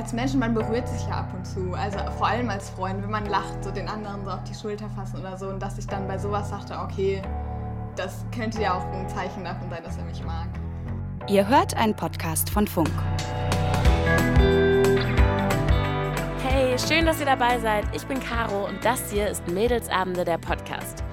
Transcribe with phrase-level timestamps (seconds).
[0.00, 1.74] als Menschen, man berührt sich ja ab und zu.
[1.74, 4.88] Also vor allem als Freund, wenn man lacht, so den anderen so auf die Schulter
[4.96, 5.48] fassen oder so.
[5.48, 7.20] Und dass ich dann bei sowas sagte, okay,
[7.96, 10.48] das könnte ja auch ein Zeichen davon sein, dass er mich mag.
[11.28, 12.88] Ihr hört einen Podcast von Funk.
[16.48, 17.84] Hey, schön, dass ihr dabei seid.
[17.94, 21.04] Ich bin Caro und das hier ist Mädelsabende der Podcast.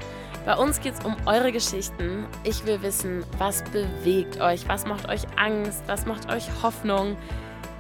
[0.46, 2.26] Bei uns geht es um eure Geschichten.
[2.46, 7.18] Ich will wissen, was bewegt euch, was macht euch Angst, was macht euch Hoffnung.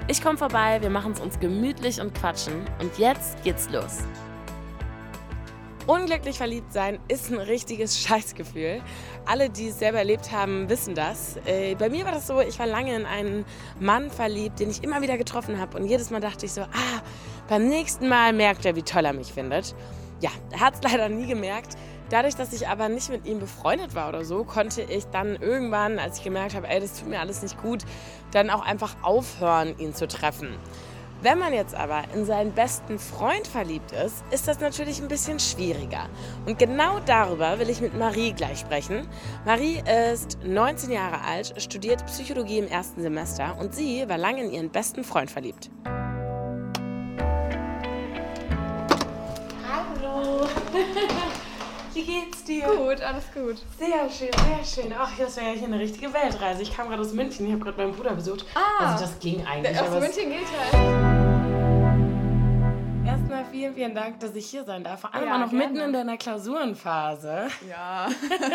[0.09, 2.53] Ich komme vorbei, wir machen es uns gemütlich und quatschen.
[2.79, 4.05] Und jetzt geht's los.
[5.85, 8.81] Unglücklich verliebt sein ist ein richtiges Scheißgefühl.
[9.25, 11.35] Alle, die es selber erlebt haben, wissen das.
[11.45, 13.43] Äh, bei mir war das so, ich war lange in einen
[13.81, 15.77] Mann verliebt, den ich immer wieder getroffen habe.
[15.77, 17.01] Und jedes Mal dachte ich so, ah,
[17.49, 19.75] beim nächsten Mal merkt er, wie toll er mich findet.
[20.21, 21.75] Ja, er hat es leider nie gemerkt.
[22.09, 25.99] Dadurch, dass ich aber nicht mit ihm befreundet war oder so, konnte ich dann irgendwann,
[25.99, 27.83] als ich gemerkt habe, ey, das tut mir alles nicht gut,
[28.31, 30.55] dann auch einfach aufhören, ihn zu treffen.
[31.21, 35.39] Wenn man jetzt aber in seinen besten Freund verliebt ist, ist das natürlich ein bisschen
[35.39, 36.07] schwieriger.
[36.45, 39.07] Und genau darüber will ich mit Marie gleich sprechen.
[39.43, 39.81] Marie
[40.13, 44.69] ist 19 Jahre alt, studiert Psychologie im ersten Semester und sie war lange in ihren
[44.69, 45.71] besten Freund verliebt.
[49.67, 50.47] Hallo.
[51.97, 52.61] Wie geht's dir?
[52.67, 53.55] Gut, alles gut.
[53.79, 54.93] Sehr schön, sehr schön.
[54.95, 56.61] Ach, das wäre ja hier eine richtige Weltreise.
[56.61, 58.45] Ich kam gerade aus München, ich habe gerade meinen Bruder besucht.
[58.53, 58.85] Ah.
[58.91, 59.79] Also das ging eigentlich.
[59.81, 60.73] Aus München geht halt.
[63.03, 65.01] Erstmal vielen, vielen Dank, dass ich hier sein darf.
[65.01, 65.65] Vor allem Ja, auch noch gerne.
[65.69, 67.47] mitten in deiner Klausurenphase.
[67.67, 68.09] Ja,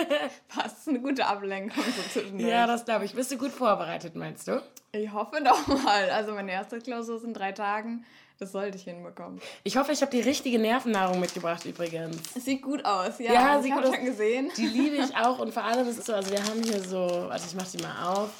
[0.49, 0.87] passt.
[0.89, 2.49] Eine gute Ablenkung so zwischendurch.
[2.49, 3.15] Ja, das glaube ich.
[3.17, 4.63] Bist du gut vorbereitet, meinst du?
[4.95, 6.11] ich hoffe doch mal.
[6.11, 8.05] Also meine erste Klausur ist in drei Tagen.
[8.43, 9.41] Das sollte ich hinbekommen.
[9.63, 12.17] Ich hoffe, ich habe die richtige Nervennahrung mitgebracht übrigens.
[12.35, 13.33] Es sieht gut aus, ja.
[13.33, 13.97] Ja, sieht habe gut aus.
[13.97, 14.51] schon gesehen.
[14.57, 16.99] Die liebe ich auch und vor allem ist es so, also wir haben hier so,
[17.29, 18.31] warte, ich mach die mal auf.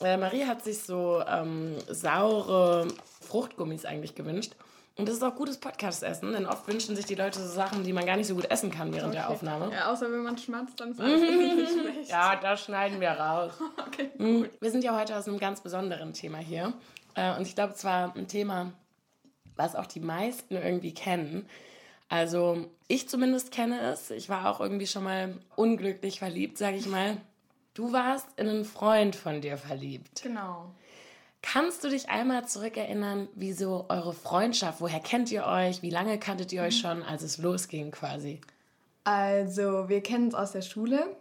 [0.00, 2.88] Äh, Marie hat sich so ähm, saure
[3.20, 4.52] Fruchtgummis eigentlich gewünscht.
[4.96, 7.92] Und das ist auch gutes Podcast-Essen, denn oft wünschen sich die Leute so Sachen, die
[7.92, 9.70] man gar nicht so gut essen kann während der Aufnahme.
[9.74, 12.10] Ja, außer wenn man schmatzt, dann ist alles nicht schlecht.
[12.10, 13.52] Ja, das schneiden wir raus.
[13.86, 14.08] Okay.
[14.16, 14.48] Mhm.
[14.58, 16.72] Wir sind ja heute aus einem ganz besonderen Thema hier.
[17.14, 18.72] Äh, Und ich glaube, es war ein Thema,
[19.56, 21.46] was auch die meisten irgendwie kennen.
[22.08, 24.10] Also ich zumindest kenne es.
[24.10, 27.16] Ich war auch irgendwie schon mal unglücklich verliebt, sage ich mal.
[27.74, 30.22] Du warst in einen Freund von dir verliebt.
[30.22, 30.74] Genau.
[31.42, 36.18] Kannst du dich einmal zurückerinnern, wie so eure Freundschaft, woher kennt ihr euch, wie lange
[36.18, 38.40] kanntet ihr euch schon, als es losging quasi?
[39.04, 41.16] Also, wir kennen uns aus der Schule.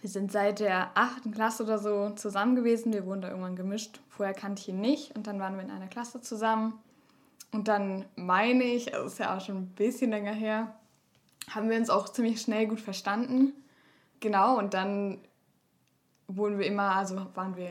[0.00, 2.92] Wir sind seit der achten Klasse oder so zusammen gewesen.
[2.92, 4.00] Wir wurden da irgendwann gemischt.
[4.08, 6.74] Vorher kannte ich ihn nicht und dann waren wir in einer Klasse zusammen.
[7.54, 10.74] Und dann meine ich, also ist ja auch schon ein bisschen länger her,
[11.50, 13.52] haben wir uns auch ziemlich schnell gut verstanden.
[14.18, 15.20] Genau, und dann
[16.26, 17.70] wurden wir immer, also waren wir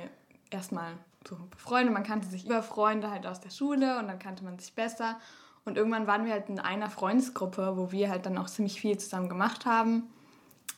[0.49, 0.93] erstmal
[1.27, 1.93] so befreundet.
[1.93, 5.19] Man kannte sich über Freunde halt aus der Schule und dann kannte man sich besser.
[5.65, 8.97] Und irgendwann waren wir halt in einer Freundesgruppe, wo wir halt dann auch ziemlich viel
[8.97, 10.03] zusammen gemacht haben.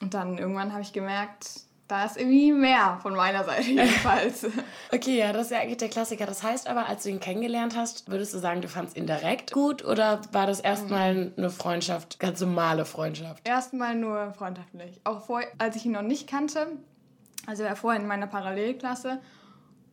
[0.01, 4.47] Und dann irgendwann habe ich gemerkt, da ist irgendwie mehr von meiner Seite jedenfalls.
[4.91, 6.25] Okay, ja, das ist ja eigentlich der Klassiker.
[6.25, 9.51] Das heißt aber, als du ihn kennengelernt hast, würdest du sagen, du fandst ihn direkt
[9.51, 13.45] gut oder war das erstmal eine Freundschaft, ganz normale Freundschaft?
[13.47, 15.01] Erstmal nur freundschaftlich.
[15.03, 16.67] Auch vor, als ich ihn noch nicht kannte.
[17.45, 19.19] Also er war vorher in meiner Parallelklasse.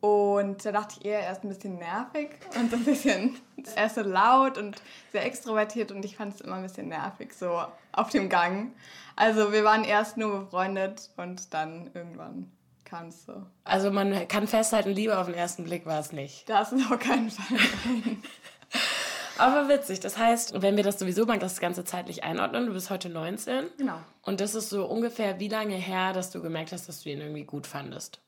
[0.03, 3.39] Und da dachte ich eher, er ist ein bisschen nervig und so ein bisschen,
[3.77, 4.75] er ist so laut und
[5.13, 7.61] sehr extrovertiert und ich fand es immer ein bisschen nervig, so
[7.93, 8.73] auf dem Gang.
[9.15, 12.51] Also wir waren erst nur befreundet und dann irgendwann
[12.83, 13.43] kam es so.
[13.63, 16.49] Also man kann festhalten, Liebe auf den ersten Blick war es nicht.
[16.49, 17.59] Das ist auf keinen Fall.
[19.37, 22.89] Aber witzig, das heißt, wenn wir das sowieso mal das Ganze zeitlich einordnen, du bist
[22.89, 23.67] heute 19.
[23.77, 23.99] Genau.
[24.21, 27.21] Und das ist so ungefähr wie lange her, dass du gemerkt hast, dass du ihn
[27.21, 28.19] irgendwie gut fandest?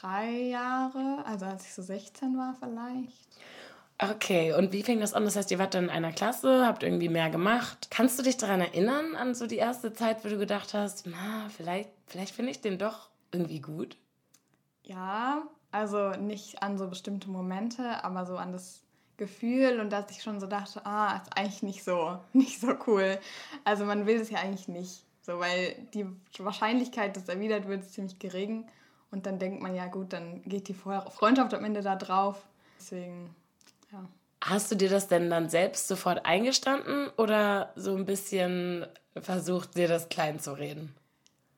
[0.00, 3.28] Drei Jahre, also als ich so 16 war vielleicht.
[4.00, 5.24] Okay, und wie fing das an?
[5.24, 7.88] Das heißt, ihr wart dann in einer Klasse, habt irgendwie mehr gemacht.
[7.90, 11.48] Kannst du dich daran erinnern, an so die erste Zeit, wo du gedacht hast, na,
[11.56, 13.96] vielleicht, vielleicht finde ich den doch irgendwie gut?
[14.84, 15.42] Ja,
[15.72, 18.82] also nicht an so bestimmte Momente, aber so an das
[19.16, 23.18] Gefühl und dass ich schon so dachte, ah, ist eigentlich nicht so, nicht so cool.
[23.64, 26.06] Also man will es ja eigentlich nicht, so weil die
[26.38, 28.64] Wahrscheinlichkeit, dass erwidert wird, ist ziemlich gering.
[29.10, 32.46] Und dann denkt man, ja gut, dann geht die Freundschaft am Ende da drauf.
[32.78, 33.34] Deswegen,
[33.90, 34.04] ja.
[34.42, 39.88] Hast du dir das denn dann selbst sofort eingestanden oder so ein bisschen versucht, dir
[39.88, 40.94] das klein zu reden?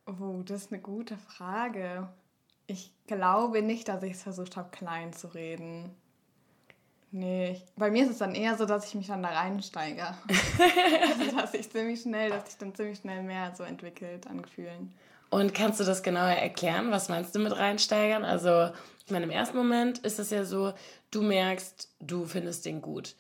[0.06, 2.08] Oh, das ist eine gute Frage.
[2.66, 5.94] Ich glaube nicht, dass ich es versucht habe, klein zu reden.
[7.12, 10.04] Nee, ich, bei mir ist es dann eher so, dass ich mich dann da reinsteige.
[10.06, 14.94] also, dass ich ziemlich schnell, dass sich dann ziemlich schnell mehr so entwickelt an Gefühlen.
[15.30, 16.90] Und kannst du das genauer erklären?
[16.90, 18.24] Was meinst du mit reinsteigern?
[18.24, 18.70] Also,
[19.06, 20.72] ich meine, im ersten Moment ist es ja so,
[21.10, 23.14] du merkst, du findest den gut.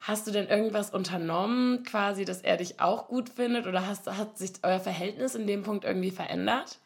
[0.00, 3.66] Hast du denn irgendwas unternommen, quasi, dass er dich auch gut findet?
[3.66, 6.78] Oder hast, hat sich euer Verhältnis in dem Punkt irgendwie verändert?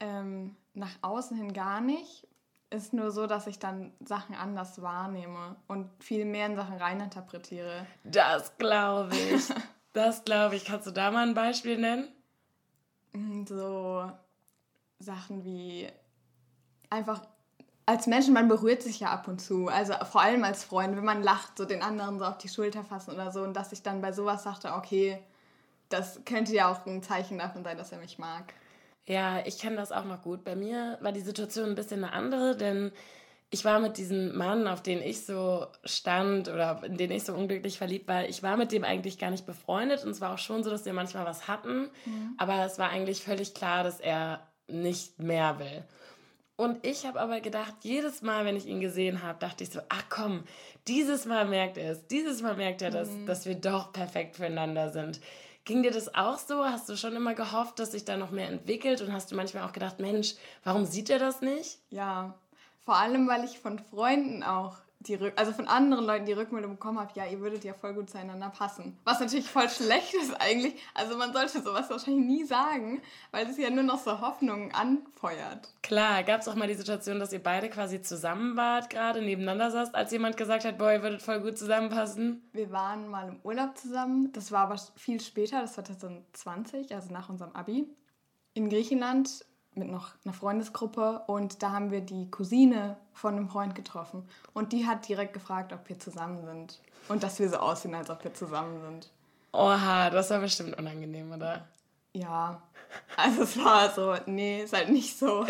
[0.00, 2.26] Ähm, nach außen hin gar nicht.
[2.70, 7.86] Ist nur so, dass ich dann Sachen anders wahrnehme und viel mehr in Sachen reininterpretiere.
[8.04, 9.48] Das glaube ich.
[9.92, 10.64] das glaube ich.
[10.64, 12.08] Kannst du da mal ein Beispiel nennen?
[13.12, 14.10] Mm, so
[14.98, 15.88] Sachen wie
[16.90, 17.22] einfach
[17.86, 19.68] als Menschen, man berührt sich ja ab und zu.
[19.68, 22.84] Also vor allem als Freund, wenn man lacht, so den anderen so auf die Schulter
[22.84, 23.42] fassen oder so.
[23.42, 25.18] Und dass ich dann bei sowas sagte, okay,
[25.88, 28.54] das könnte ja auch ein Zeichen davon sein, dass er mich mag.
[29.04, 30.44] Ja, ich kenne das auch noch gut.
[30.44, 32.92] Bei mir war die Situation ein bisschen eine andere, denn
[33.52, 37.34] ich war mit diesem Mann, auf den ich so stand oder in den ich so
[37.34, 40.38] unglücklich verliebt war, ich war mit dem eigentlich gar nicht befreundet und es war auch
[40.38, 42.34] schon so, dass wir manchmal was hatten, mhm.
[42.38, 45.84] aber es war eigentlich völlig klar, dass er nicht mehr will.
[46.56, 49.80] Und ich habe aber gedacht, jedes Mal, wenn ich ihn gesehen habe, dachte ich so,
[49.90, 50.44] ach komm,
[50.88, 53.26] dieses Mal merkt er es, dieses Mal merkt er, dass, mhm.
[53.26, 55.20] dass wir doch perfekt füreinander sind.
[55.64, 56.64] Ging dir das auch so?
[56.64, 59.02] Hast du schon immer gehofft, dass sich da noch mehr entwickelt?
[59.02, 60.34] Und hast du manchmal auch gedacht, Mensch,
[60.64, 61.78] warum sieht er das nicht?
[61.90, 62.34] Ja,
[62.84, 66.72] vor allem, weil ich von Freunden auch die Rück also von anderen Leuten die Rückmeldung
[66.72, 68.98] bekommen habe, ja, ihr würdet ja voll gut zueinander passen.
[69.04, 70.74] Was natürlich voll schlecht ist eigentlich.
[70.94, 75.74] Also man sollte sowas wahrscheinlich nie sagen, weil es ja nur noch so Hoffnungen anfeuert.
[75.82, 79.70] Klar, gab es auch mal die Situation, dass ihr beide quasi zusammen wart, gerade nebeneinander
[79.70, 82.48] saßt, als jemand gesagt hat, boah, ihr würdet voll gut zusammenpassen?
[82.52, 84.32] Wir waren mal im Urlaub zusammen.
[84.32, 87.88] Das war aber viel später, das war 2020, also nach unserem Abi.
[88.54, 93.74] In Griechenland mit noch einer Freundesgruppe und da haben wir die Cousine von einem Freund
[93.74, 97.94] getroffen und die hat direkt gefragt, ob wir zusammen sind und dass wir so aussehen,
[97.94, 99.10] als ob wir zusammen sind.
[99.52, 101.66] Oha, das war bestimmt unangenehm, oder?
[102.14, 102.62] Ja,
[103.16, 105.46] also es war so, nee, ist halt nicht so.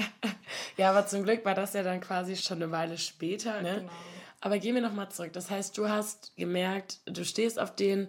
[0.76, 3.80] ja, aber zum Glück war das ja dann quasi schon eine Weile später, ne?
[3.80, 3.92] Genau.
[4.40, 5.32] Aber gehen wir nochmal zurück.
[5.32, 8.08] Das heißt, du hast gemerkt, du stehst auf den.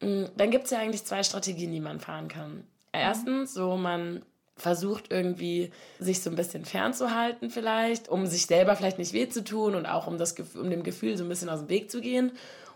[0.00, 2.64] Mm, dann gibt es ja eigentlich zwei Strategien, die man fahren kann.
[2.92, 4.22] Erstens, so man
[4.56, 9.44] versucht irgendwie sich so ein bisschen fernzuhalten vielleicht, um sich selber vielleicht nicht weh zu
[9.44, 12.00] tun und auch um, das, um dem Gefühl so ein bisschen aus dem Weg zu
[12.00, 12.32] gehen.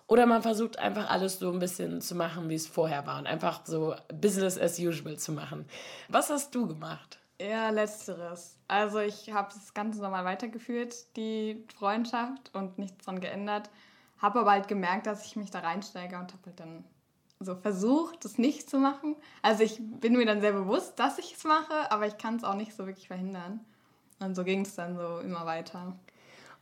[0.06, 3.27] Oder man versucht einfach alles so ein bisschen zu machen, wie es vorher war und
[3.27, 5.65] einfach so Business as usual zu machen.
[6.09, 7.19] Was hast du gemacht?
[7.38, 8.59] Eher letzteres.
[8.69, 13.71] Also ich habe das Ganze nochmal weitergeführt, die Freundschaft und nichts dran geändert.
[14.19, 16.85] Habe aber halt gemerkt, dass ich mich da reinsteige und habe halt dann
[17.41, 19.17] so versucht, das nicht zu machen.
[19.41, 22.45] Also ich bin mir dann sehr bewusst, dass ich es mache, aber ich kann es
[22.45, 23.61] auch nicht so wirklich verhindern.
[24.21, 25.97] Und so ging es dann so immer weiter.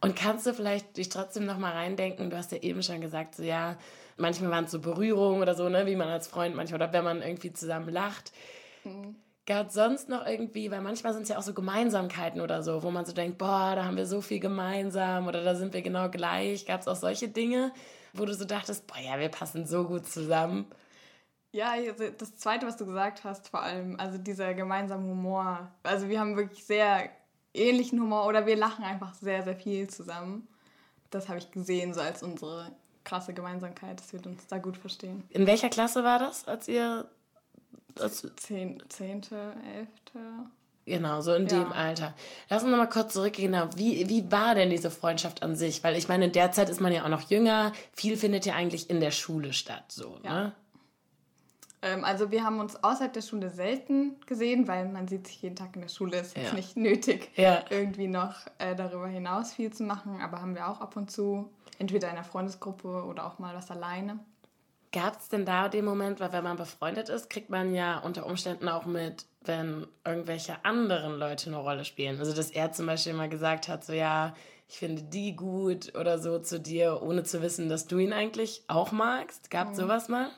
[0.00, 2.30] Und kannst du vielleicht dich trotzdem noch mal reindenken?
[2.30, 3.76] Du hast ja eben schon gesagt, so ja,
[4.16, 7.02] manchmal waren es so Berührungen oder so, ne, wie man als Freund manchmal oder wenn
[7.02, 8.32] man irgendwie zusammen lacht.
[8.84, 9.16] Mhm.
[9.48, 12.82] Gab es sonst noch irgendwie, weil manchmal sind es ja auch so Gemeinsamkeiten oder so,
[12.82, 15.80] wo man so denkt, boah, da haben wir so viel gemeinsam oder da sind wir
[15.80, 16.66] genau gleich.
[16.66, 17.72] Gab es auch solche Dinge,
[18.12, 20.66] wo du so dachtest, boah, ja, wir passen so gut zusammen?
[21.50, 25.72] Ja, also das Zweite, was du gesagt hast, vor allem, also dieser gemeinsame Humor.
[25.82, 27.08] Also wir haben wirklich sehr
[27.54, 30.46] ähnlichen Humor oder wir lachen einfach sehr, sehr viel zusammen.
[31.08, 32.70] Das habe ich gesehen, so als unsere
[33.02, 35.24] krasse Gemeinsamkeit, dass wir uns da gut verstehen.
[35.30, 37.08] In welcher Klasse war das, als ihr...
[38.00, 40.20] Als Zehn, zehnte, elfte...
[40.88, 41.58] Genau, so in ja.
[41.58, 42.14] dem Alter.
[42.48, 43.52] Lass uns nochmal kurz zurückgehen.
[43.52, 45.84] Genau, wie, wie war denn diese Freundschaft an sich?
[45.84, 47.72] Weil ich meine, in der Zeit ist man ja auch noch jünger.
[47.92, 49.84] Viel findet ja eigentlich in der Schule statt.
[49.88, 50.32] So, ja.
[50.32, 50.52] ne?
[51.82, 55.56] Ähm, also wir haben uns außerhalb der Schule selten gesehen, weil man sieht sich jeden
[55.56, 56.16] Tag in der Schule.
[56.16, 56.54] Es ist ja.
[56.54, 57.64] nicht nötig, ja.
[57.70, 60.20] irgendwie noch äh, darüber hinaus viel zu machen.
[60.20, 63.70] Aber haben wir auch ab und zu, entweder in einer Freundesgruppe oder auch mal was
[63.70, 64.18] alleine.
[64.90, 68.24] Gab es denn da den Moment, weil wenn man befreundet ist, kriegt man ja unter
[68.24, 72.18] Umständen auch mit, wenn irgendwelche anderen Leute eine Rolle spielen.
[72.18, 74.34] Also dass er zum Beispiel mal gesagt hat, so ja,
[74.66, 78.62] ich finde die gut oder so zu dir, ohne zu wissen, dass du ihn eigentlich
[78.68, 79.50] auch magst.
[79.50, 79.82] Gab es mhm.
[79.82, 80.30] sowas mal?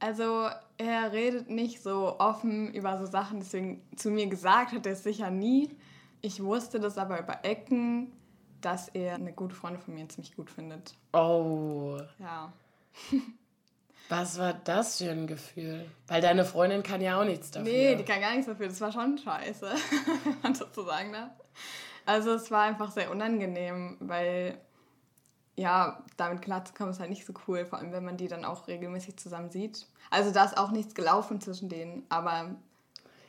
[0.00, 4.92] Also er redet nicht so offen über so Sachen, deswegen zu mir gesagt hat er
[4.92, 5.70] es sicher nie.
[6.20, 8.12] Ich wusste das aber über Ecken,
[8.60, 10.94] dass er eine gute Freundin von mir ziemlich gut findet.
[11.12, 11.98] Oh.
[12.18, 12.52] Ja.
[14.08, 15.90] Was war das für ein Gefühl?
[16.08, 17.72] Weil deine Freundin kann ja auch nichts dafür.
[17.72, 18.68] Nee, die kann gar nichts dafür.
[18.68, 19.66] Das war schon scheiße,
[20.24, 21.30] wenn man sozusagen darf.
[22.06, 24.58] Also es war einfach sehr unangenehm, weil
[25.56, 28.68] ja, damit klarzukommen ist halt nicht so cool, vor allem wenn man die dann auch
[28.68, 29.86] regelmäßig zusammen sieht.
[30.10, 32.56] Also da ist auch nichts gelaufen zwischen denen, aber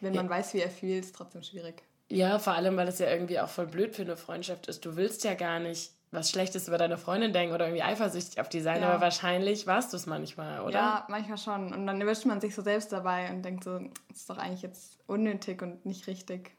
[0.01, 0.31] wenn man ja.
[0.31, 1.83] weiß, wie er fühlt, ist es trotzdem schwierig.
[2.09, 4.85] Ja, vor allem, weil es ja irgendwie auch voll blöd für eine Freundschaft ist.
[4.85, 8.49] Du willst ja gar nicht was Schlechtes über deine Freundin denken oder irgendwie eifersüchtig auf
[8.49, 8.89] die sein, ja.
[8.89, 10.73] aber wahrscheinlich warst du es manchmal, oder?
[10.73, 11.73] Ja, manchmal schon.
[11.73, 13.79] Und dann erwischt man sich so selbst dabei und denkt so,
[14.09, 16.51] das ist doch eigentlich jetzt unnötig und nicht richtig.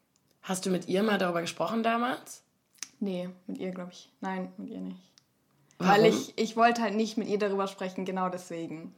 [0.42, 2.42] Hast du mit ihr mal darüber gesprochen damals?
[3.00, 4.10] Nee, mit ihr glaube ich.
[4.20, 5.00] Nein, mit ihr nicht.
[5.78, 5.92] Warum?
[5.92, 8.94] Weil ich, ich wollte halt nicht mit ihr darüber sprechen, genau deswegen.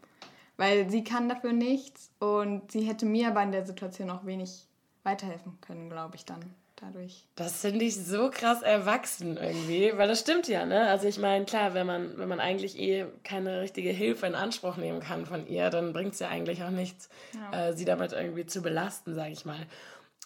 [0.57, 4.67] Weil sie kann dafür nichts und sie hätte mir aber in der Situation auch wenig
[5.05, 7.25] weiterhelfen können, glaube ich dann dadurch.
[7.35, 10.89] Das finde ich so krass erwachsen irgendwie, weil das stimmt ja, ne?
[10.89, 14.77] Also ich meine, klar, wenn man, wenn man eigentlich eh keine richtige Hilfe in Anspruch
[14.77, 17.69] nehmen kann von ihr, dann bringt es ja eigentlich auch nichts, ja.
[17.69, 19.67] äh, sie damit irgendwie zu belasten, sage ich mal.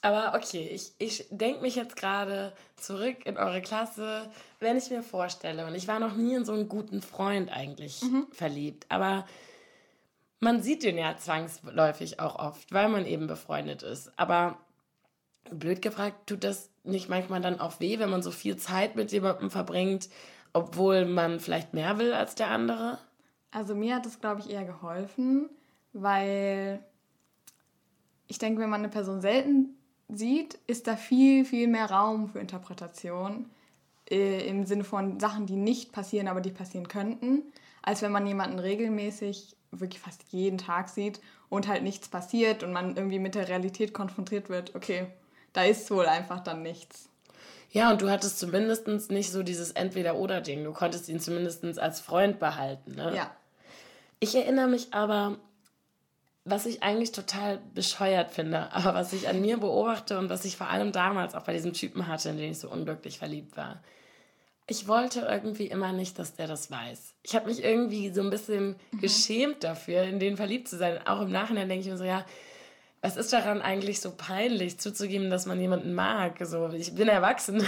[0.02, 4.28] Aber okay, ich, ich denke mich jetzt gerade zurück in eure Klasse,
[4.58, 8.02] wenn ich mir vorstelle, und ich war noch nie in so einen guten Freund eigentlich
[8.02, 8.26] mhm.
[8.32, 9.26] verliebt, aber
[10.40, 14.10] man sieht den ja zwangsläufig auch oft, weil man eben befreundet ist.
[14.18, 14.58] Aber
[15.52, 19.12] blöd gefragt, tut das nicht manchmal dann auch weh, wenn man so viel Zeit mit
[19.12, 20.08] jemandem verbringt,
[20.52, 22.98] obwohl man vielleicht mehr will als der andere?
[23.50, 25.48] Also mir hat es, glaube ich, eher geholfen,
[25.92, 26.82] weil
[28.26, 29.76] ich denke, wenn man eine Person selten
[30.08, 33.46] sieht, ist da viel, viel mehr Raum für Interpretation
[34.10, 37.42] äh, im Sinne von Sachen, die nicht passieren, aber die passieren könnten,
[37.82, 42.72] als wenn man jemanden regelmäßig, wirklich fast jeden Tag sieht und halt nichts passiert und
[42.72, 44.74] man irgendwie mit der Realität konfrontiert wird.
[44.74, 45.06] Okay,
[45.52, 47.08] da ist wohl einfach dann nichts.
[47.72, 50.62] Ja, und du hattest zumindest nicht so dieses Entweder-Oder-Ding.
[50.62, 52.94] Du konntest ihn zumindest als Freund behalten.
[52.94, 53.14] Ne?
[53.16, 53.30] Ja.
[54.20, 55.38] Ich erinnere mich aber,
[56.44, 60.56] was ich eigentlich total bescheuert finde, aber was ich an mir beobachte und was ich
[60.56, 63.82] vor allem damals auch bei diesem Typen hatte, in den ich so unglücklich verliebt war.
[64.68, 67.14] Ich wollte irgendwie immer nicht, dass der das weiß.
[67.22, 69.00] Ich habe mich irgendwie so ein bisschen mhm.
[69.00, 71.04] geschämt dafür, in den verliebt zu sein.
[71.06, 72.24] Auch im Nachhinein denke ich mir so, ja,
[73.02, 76.38] was ist daran eigentlich so peinlich, zuzugeben, dass man jemanden mag?
[76.40, 77.66] So, ich bin erwachsen.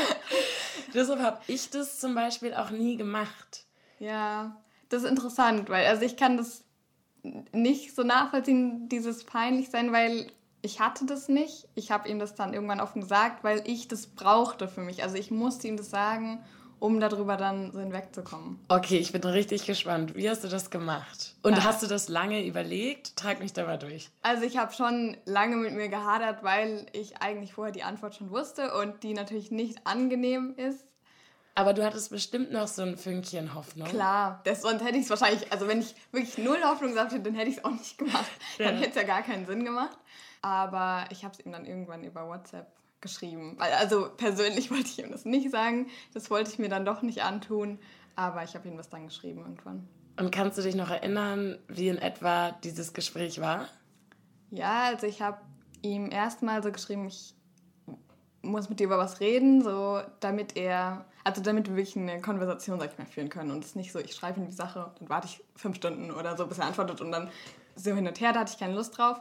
[0.94, 3.64] Deshalb habe ich das zum Beispiel auch nie gemacht.
[3.98, 4.56] Ja,
[4.88, 6.62] das ist interessant, weil also ich kann das
[7.52, 10.30] nicht so nachvollziehen, dieses peinlich sein, weil
[10.62, 11.68] ich hatte das nicht.
[11.74, 15.02] Ich habe ihm das dann irgendwann offen gesagt, weil ich das brauchte für mich.
[15.02, 16.38] Also ich musste ihm das sagen
[16.78, 18.60] um darüber dann so hinwegzukommen.
[18.68, 20.14] Okay, ich bin richtig gespannt.
[20.14, 21.34] Wie hast du das gemacht?
[21.42, 21.64] Und ja.
[21.64, 23.16] hast du das lange überlegt?
[23.16, 24.10] Trag mich da mal durch.
[24.22, 28.30] Also ich habe schon lange mit mir gehadert, weil ich eigentlich vorher die Antwort schon
[28.30, 30.84] wusste und die natürlich nicht angenehm ist.
[31.54, 33.88] Aber du hattest bestimmt noch so ein Fünkchen Hoffnung.
[33.88, 37.22] Klar, das, sonst hätte ich es wahrscheinlich, also wenn ich wirklich null Hoffnung gesagt hätte,
[37.22, 38.30] dann hätte ich es auch nicht gemacht.
[38.58, 38.66] Ja.
[38.66, 39.96] Dann hätte es ja gar keinen Sinn gemacht.
[40.42, 43.56] Aber ich habe es ihm dann irgendwann über WhatsApp geschrieben.
[43.58, 45.88] Also persönlich wollte ich ihm das nicht sagen.
[46.14, 47.78] Das wollte ich mir dann doch nicht antun.
[48.14, 49.88] Aber ich habe ihm das dann geschrieben irgendwann.
[50.18, 53.68] Und kannst du dich noch erinnern, wie in etwa dieses Gespräch war?
[54.50, 55.38] Ja, also ich habe
[55.82, 57.34] ihm erstmal so geschrieben, ich
[58.40, 62.78] muss mit dir über was reden, so damit er, also damit wir wirklich eine Konversation,
[62.78, 63.50] sag ich mal, führen können.
[63.50, 66.10] Und es ist nicht so, ich schreibe ihm die Sache, dann warte ich fünf Stunden
[66.10, 67.28] oder so, bis er antwortet und dann
[67.74, 69.20] so hin und her, da hatte ich keine Lust drauf.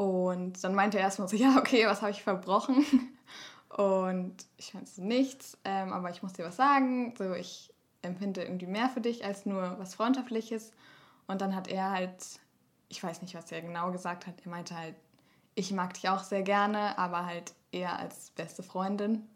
[0.00, 2.86] Und dann meinte er erstmal so, ja, okay, was habe ich verbrochen?
[3.68, 7.12] Und ich meinte so, nichts, ähm, aber ich muss dir was sagen.
[7.18, 10.72] So, ich empfinde irgendwie mehr für dich als nur was Freundschaftliches.
[11.26, 12.14] Und dann hat er halt,
[12.88, 14.94] ich weiß nicht, was er genau gesagt hat, er meinte halt,
[15.54, 19.28] ich mag dich auch sehr gerne, aber halt eher als beste Freundin.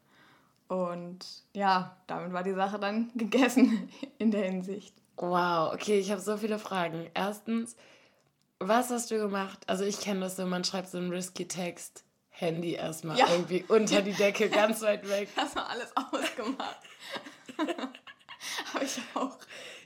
[0.68, 4.94] Und ja, damit war die Sache dann gegessen in der Hinsicht.
[5.18, 7.10] Wow, okay, ich habe so viele Fragen.
[7.12, 7.76] Erstens,
[8.68, 9.58] was hast du gemacht?
[9.66, 13.26] Also ich kenne das so, man schreibt so einen risky Text, Handy erstmal ja.
[13.30, 15.28] irgendwie unter die Decke, ganz weit weg.
[15.36, 16.80] Erstmal alles ausgemacht.
[18.74, 19.38] Habe ich auch.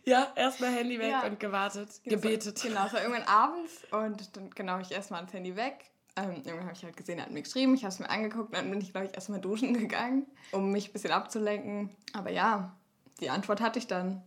[0.04, 1.26] Ja, erstmal Handy weg ja.
[1.26, 2.60] und gewartet, gebetet.
[2.62, 5.90] Genau, es war irgendwann abends und dann genau ich erstmal das Handy weg.
[6.16, 8.54] Ähm, irgendwann habe ich halt gesehen, er hat mir geschrieben, ich habe es mir angeguckt,
[8.54, 11.90] dann bin ich, glaube ich, erstmal duschen gegangen, um mich ein bisschen abzulenken.
[12.14, 12.74] Aber ja,
[13.20, 14.22] die Antwort hatte ich dann.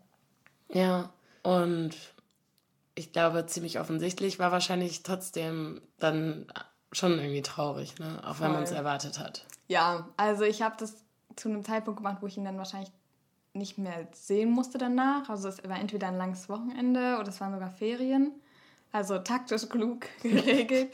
[0.70, 1.12] Ja,
[1.44, 1.96] und
[2.96, 6.52] ich glaube, ziemlich offensichtlich war wahrscheinlich trotzdem dann
[6.92, 8.22] schon irgendwie traurig, ne?
[8.26, 8.48] auch Voll.
[8.48, 9.46] wenn man es erwartet hat.
[9.68, 10.96] Ja, also ich habe das
[11.36, 12.92] zu einem Zeitpunkt gemacht, wo ich ihn dann wahrscheinlich
[13.54, 15.30] nicht mehr sehen musste danach.
[15.30, 18.32] Also es war entweder ein langes Wochenende oder es waren sogar Ferien.
[18.92, 20.94] Also taktisch klug geregelt.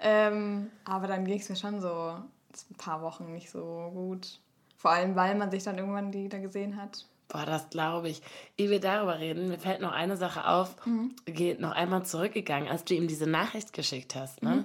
[0.00, 4.40] ähm, aber dann ging es mir schon so ein paar Wochen nicht so gut.
[4.76, 7.06] Vor allem, weil man sich dann irgendwann wieder gesehen hat.
[7.28, 8.22] Boah, das glaube ich.
[8.56, 10.76] Ehe wir darüber reden, mir fällt noch eine Sache auf.
[10.86, 11.14] Mhm.
[11.24, 14.42] Geht noch einmal zurückgegangen, als du ihm diese Nachricht geschickt hast.
[14.42, 14.50] Ne?
[14.50, 14.64] Mhm.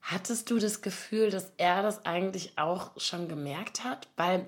[0.00, 4.08] Hattest du das Gefühl, dass er das eigentlich auch schon gemerkt hat?
[4.16, 4.46] Weil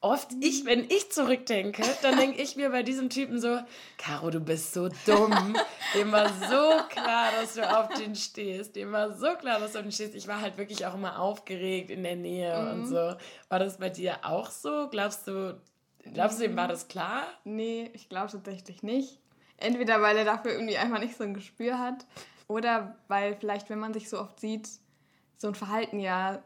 [0.00, 3.58] oft ich, wenn ich zurückdenke, dann denke ich mir bei diesem Typen so,
[3.98, 5.56] Caro, du bist so dumm.
[5.94, 8.76] Dem war so klar, dass du auf den stehst.
[8.76, 10.14] Dem war so klar, dass du auf den stehst.
[10.14, 12.70] Ich war halt wirklich auch immer aufgeregt in der Nähe mhm.
[12.70, 13.14] und so.
[13.48, 14.88] War das bei dir auch so?
[14.90, 15.60] Glaubst du,
[16.04, 17.24] Glaubst du, ihm war das klar?
[17.44, 19.18] Nee, ich glaube tatsächlich nicht.
[19.56, 22.06] Entweder weil er dafür irgendwie einfach nicht so ein Gespür hat
[22.48, 24.68] oder weil vielleicht, wenn man sich so oft sieht,
[25.36, 26.42] so ein Verhalten ja,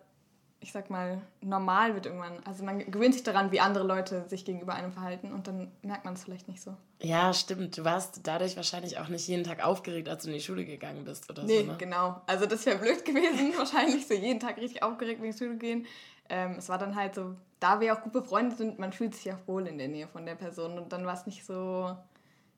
[0.60, 2.42] ich sag mal, normal wird irgendwann.
[2.44, 6.04] Also man gewöhnt sich daran, wie andere Leute sich gegenüber einem verhalten und dann merkt
[6.04, 6.74] man es vielleicht nicht so.
[7.00, 7.76] Ja, stimmt.
[7.76, 11.04] Du warst dadurch wahrscheinlich auch nicht jeden Tag aufgeregt, als du in die Schule gegangen
[11.04, 11.72] bist oder nee, so.
[11.72, 12.22] Nee, genau.
[12.26, 15.86] Also das wäre blöd gewesen, wahrscheinlich so jeden Tag richtig aufgeregt, in die Schule gehen.
[16.28, 19.32] Ähm, es war dann halt so, da wir auch gut befreundet sind, man fühlt sich
[19.32, 21.96] auch wohl in der Nähe von der Person und dann war es nicht so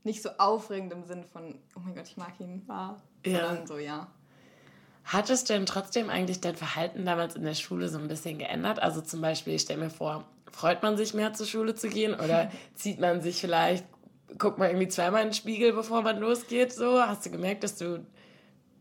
[0.06, 3.40] nicht so aufregend im Sinn von, oh mein Gott, ich mag ihn, war, ja.
[3.40, 4.06] sondern so, ja.
[5.04, 8.80] Hattest du denn trotzdem eigentlich dein Verhalten damals in der Schule so ein bisschen geändert?
[8.80, 12.14] Also zum Beispiel, ich stelle mir vor, freut man sich mehr zur Schule zu gehen
[12.14, 13.84] oder zieht man sich vielleicht,
[14.38, 16.72] guckt man irgendwie zweimal in den Spiegel, bevor man losgeht?
[16.72, 18.06] So, hast du gemerkt, dass du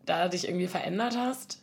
[0.05, 1.61] da dich irgendwie verändert hast?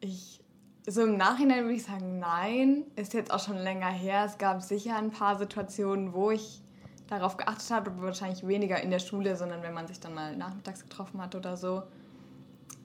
[0.00, 0.40] Ich,
[0.86, 2.84] so im Nachhinein würde ich sagen, nein.
[2.96, 4.24] Ist jetzt auch schon länger her.
[4.26, 6.60] Es gab sicher ein paar Situationen, wo ich
[7.08, 10.36] darauf geachtet hat, aber wahrscheinlich weniger in der Schule, sondern wenn man sich dann mal
[10.36, 11.82] nachmittags getroffen hat oder so.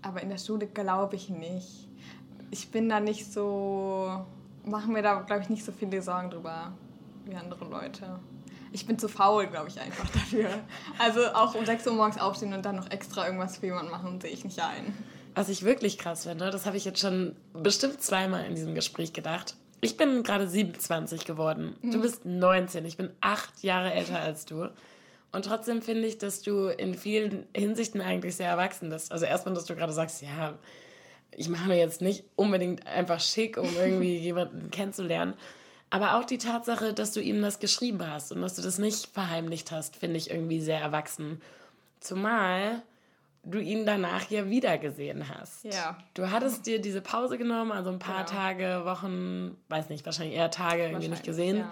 [0.01, 1.87] Aber in der Schule glaube ich nicht.
[2.51, 4.25] Ich bin da nicht so,
[4.65, 6.71] machen mir da, glaube ich, nicht so viele Sorgen drüber
[7.25, 8.19] wie andere Leute.
[8.71, 10.49] Ich bin zu faul, glaube ich, einfach dafür.
[10.99, 14.21] Also auch um 6 Uhr morgens aufstehen und dann noch extra irgendwas für jemanden machen,
[14.21, 14.93] sehe ich nicht ein.
[15.39, 19.13] Was ich wirklich krass finde, das habe ich jetzt schon bestimmt zweimal in diesem Gespräch
[19.13, 19.55] gedacht.
[19.79, 21.77] Ich bin gerade 27 geworden.
[21.81, 21.91] Mhm.
[21.91, 22.83] Du bist 19.
[22.83, 24.67] Ich bin acht Jahre älter als du.
[25.31, 29.13] Und trotzdem finde ich, dass du in vielen Hinsichten eigentlich sehr erwachsen bist.
[29.13, 30.59] Also erstmal, dass du gerade sagst, ja,
[31.31, 35.35] ich mache mir jetzt nicht unbedingt einfach schick, um irgendwie jemanden kennenzulernen.
[35.89, 39.05] Aber auch die Tatsache, dass du ihm das geschrieben hast und dass du das nicht
[39.05, 41.39] verheimlicht hast, finde ich irgendwie sehr erwachsen.
[42.01, 42.81] Zumal
[43.43, 45.63] du ihn danach ja wieder gesehen hast.
[45.63, 45.97] Ja.
[46.13, 48.39] Du hattest dir diese Pause genommen, also ein paar genau.
[48.39, 51.57] Tage, Wochen, weiß nicht, wahrscheinlich eher Tage irgendwie nicht gesehen.
[51.57, 51.71] Ja.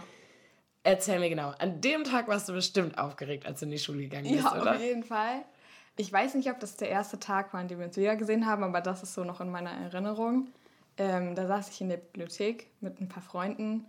[0.84, 1.54] Erzähl mir genau.
[1.60, 4.62] An dem Tag warst du bestimmt aufgeregt, als du in die Schule gegangen bist, ja,
[4.62, 4.76] oder?
[4.76, 5.44] auf jeden Fall.
[5.98, 8.46] Ich weiß nicht, ob das der erste Tag war, an dem wir uns wieder gesehen
[8.46, 10.48] haben, aber das ist so noch in meiner Erinnerung.
[10.98, 13.86] Ähm, da saß ich in der Bibliothek mit ein paar Freunden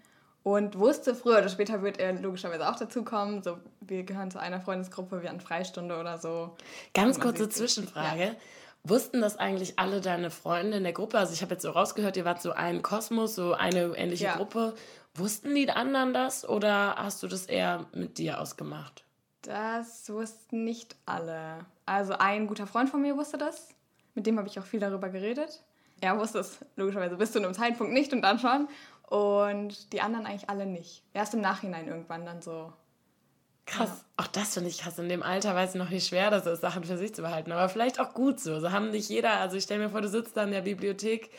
[0.55, 3.43] und wusste, früher oder später wird er logischerweise auch dazukommen.
[3.43, 6.57] So, wir gehören zu einer Freundesgruppe, wir hatten Freistunde oder so.
[6.95, 8.25] Ganz kurze Zwischenfrage.
[8.25, 8.35] Ja.
[8.83, 11.19] Wussten das eigentlich alle deine Freunde in der Gruppe?
[11.19, 14.37] Also ich habe jetzt so rausgehört, ihr wart so ein Kosmos, so eine ähnliche ja.
[14.37, 14.75] Gruppe.
[15.15, 19.05] Wussten die anderen das oder hast du das eher mit dir ausgemacht?
[19.43, 21.67] Das wussten nicht alle.
[21.85, 23.69] Also ein guter Freund von mir wusste das.
[24.15, 25.63] Mit dem habe ich auch viel darüber geredet.
[26.01, 28.69] Er wusste es logischerweise bis zu einem Zeitpunkt nicht und dann schon.
[29.09, 31.03] Und die anderen eigentlich alle nicht.
[31.15, 32.73] Erst im Nachhinein irgendwann dann so.
[33.65, 33.89] Krass.
[33.89, 34.25] Ja.
[34.25, 34.99] Auch das finde ich krass.
[34.99, 37.53] In dem Alter weiß ich noch, wie schwer das ist, Sachen für sich zu behalten.
[37.53, 38.61] Aber vielleicht auch gut so.
[38.61, 39.33] So haben nicht jeder.
[39.41, 41.31] Also ich stelle mir vor, du sitzt da in der Bibliothek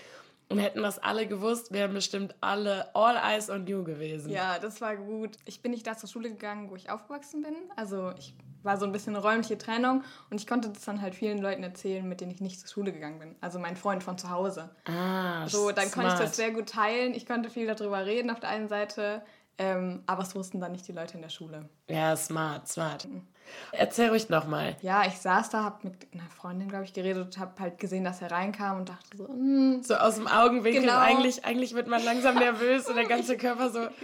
[0.50, 4.32] und hätten das alle gewusst, wären bestimmt alle all eyes on you gewesen.
[4.32, 5.38] Ja, das war gut.
[5.46, 7.54] Ich bin nicht da zur Schule gegangen, wo ich aufgewachsen bin.
[7.76, 8.34] Also ich
[8.64, 11.64] war so ein bisschen eine räumliche Trennung und ich konnte das dann halt vielen Leuten
[11.64, 13.36] erzählen, mit denen ich nicht zur Schule gegangen bin.
[13.40, 14.70] Also mein Freund von zu Hause.
[14.86, 15.94] Ah, So, dann smart.
[16.10, 17.14] konnte ich das sehr gut teilen.
[17.14, 19.22] Ich konnte viel darüber reden auf der einen Seite,
[19.60, 21.67] ähm, aber es wussten dann nicht die Leute in der Schule.
[21.89, 23.08] Ja, smart, smart.
[23.08, 23.28] Mhm.
[23.74, 24.78] Erzähl ruhig nochmal.
[24.82, 28.06] Ja, ich saß da, hab mit einer Freundin, glaube ich, geredet und hab halt gesehen,
[28.06, 29.84] dass er reinkam und dachte so, mm.
[29.84, 30.84] So aus dem Augenwinkel.
[30.84, 30.98] Genau.
[30.98, 33.88] Eigentlich, eigentlich wird man langsam nervös und der ganze Körper so.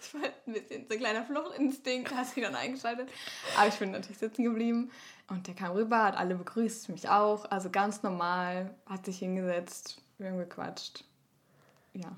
[0.00, 3.10] Das war ein bisschen so ein kleiner Fluchtinstinkt, hast du dann eingeschaltet.
[3.58, 4.90] Aber ich bin natürlich sitzen geblieben.
[5.28, 7.44] Und der kam rüber, hat alle begrüßt, mich auch.
[7.50, 11.04] Also ganz normal, hat sich hingesetzt, wir haben gequatscht.
[11.92, 12.16] Ja.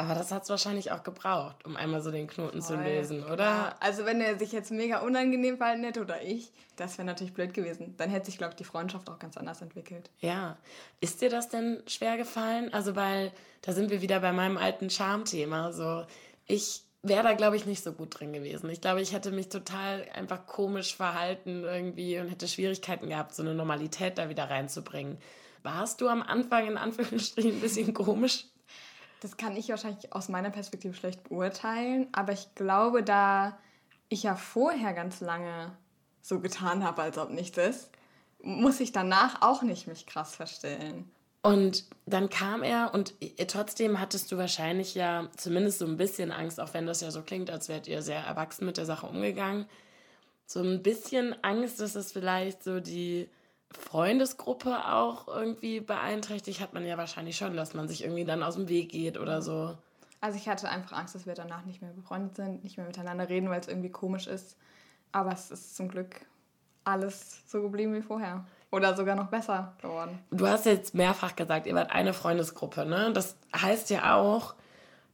[0.00, 2.76] Aber das hat es wahrscheinlich auch gebraucht, um einmal so den Knoten Voll.
[2.76, 3.44] zu lösen, oder?
[3.44, 3.76] Ja.
[3.80, 7.52] Also wenn er sich jetzt mega unangenehm verhalten hätte oder ich, das wäre natürlich blöd
[7.52, 7.96] gewesen.
[7.96, 10.08] Dann hätte sich, glaube ich, die Freundschaft auch ganz anders entwickelt.
[10.20, 10.56] Ja.
[11.00, 12.72] Ist dir das denn schwer gefallen?
[12.72, 13.32] Also weil,
[13.62, 15.72] da sind wir wieder bei meinem alten Charmthema.
[15.72, 16.06] So,
[16.46, 18.70] ich wäre da, glaube ich, nicht so gut drin gewesen.
[18.70, 23.42] Ich glaube, ich hätte mich total einfach komisch verhalten irgendwie und hätte Schwierigkeiten gehabt, so
[23.42, 25.18] eine Normalität da wieder reinzubringen.
[25.64, 28.44] Warst du am Anfang in Anführungsstrichen ein bisschen komisch?
[29.20, 33.58] Das kann ich wahrscheinlich aus meiner Perspektive schlecht beurteilen, aber ich glaube, da
[34.08, 35.76] ich ja vorher ganz lange
[36.22, 37.90] so getan habe, als ob nichts ist,
[38.40, 41.10] muss ich danach auch nicht mich krass verstellen.
[41.42, 43.14] Und dann kam er und
[43.46, 47.22] trotzdem hattest du wahrscheinlich ja zumindest so ein bisschen Angst, auch wenn das ja so
[47.22, 49.66] klingt, als wärt ihr sehr erwachsen mit der Sache umgegangen.
[50.46, 53.28] So ein bisschen Angst, dass es vielleicht so die
[53.70, 58.54] Freundesgruppe auch irgendwie beeinträchtigt, hat man ja wahrscheinlich schon, dass man sich irgendwie dann aus
[58.54, 59.76] dem Weg geht oder so.
[60.20, 63.28] Also ich hatte einfach Angst, dass wir danach nicht mehr befreundet sind, nicht mehr miteinander
[63.28, 64.56] reden, weil es irgendwie komisch ist.
[65.12, 66.26] Aber es ist zum Glück
[66.84, 68.44] alles so geblieben wie vorher.
[68.70, 70.18] Oder sogar noch besser geworden.
[70.30, 73.12] Du hast jetzt mehrfach gesagt, ihr wart eine Freundesgruppe, ne?
[73.12, 74.54] Das heißt ja auch,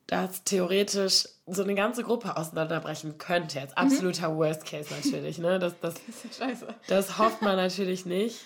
[0.07, 3.59] dass theoretisch so eine ganze Gruppe auseinanderbrechen könnte.
[3.59, 4.37] Jetzt absoluter mhm.
[4.37, 5.59] Worst Case natürlich, ne?
[5.59, 6.67] Das, das, das ist scheiße.
[6.88, 8.40] Das hofft man natürlich nicht.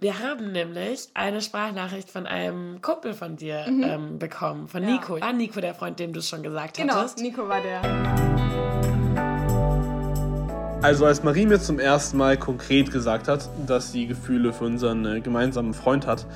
[0.00, 3.82] Wir haben nämlich eine Sprachnachricht von einem Kumpel von dir mhm.
[3.84, 4.90] ähm, bekommen, von ja.
[4.90, 5.20] Nico.
[5.20, 7.16] War Nico der Freund, dem du es schon gesagt genau, hattest?
[7.16, 7.80] Genau, Nico war der.
[10.82, 15.06] Also als Marie mir zum ersten Mal konkret gesagt hat, dass sie Gefühle für unseren
[15.06, 16.26] äh, gemeinsamen Freund hat,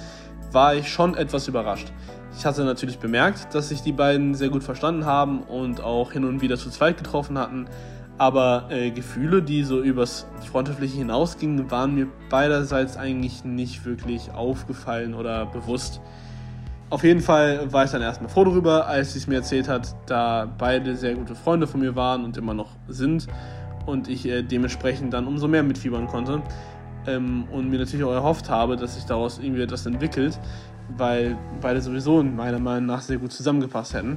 [0.52, 1.92] war ich schon etwas überrascht.
[2.38, 6.24] Ich hatte natürlich bemerkt, dass sich die beiden sehr gut verstanden haben und auch hin
[6.24, 7.66] und wieder zu zweit getroffen hatten,
[8.16, 15.14] aber äh, Gefühle, die so übers Freundschaftliche hinausgingen, waren mir beiderseits eigentlich nicht wirklich aufgefallen
[15.14, 16.00] oder bewusst.
[16.90, 19.96] Auf jeden Fall war ich dann erstmal froh darüber, als sie es mir erzählt hat,
[20.06, 23.26] da beide sehr gute Freunde von mir waren und immer noch sind
[23.84, 26.40] und ich äh, dementsprechend dann umso mehr mitfiebern konnte
[27.08, 30.38] ähm, und mir natürlich auch erhofft habe, dass sich daraus irgendwie etwas entwickelt,
[30.96, 34.16] weil beide sowieso meiner Meinung nach sehr gut zusammengepasst hätten.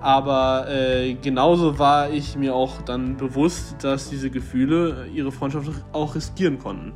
[0.00, 6.14] Aber äh, genauso war ich mir auch dann bewusst, dass diese Gefühle ihre Freundschaft auch
[6.14, 6.92] riskieren konnten.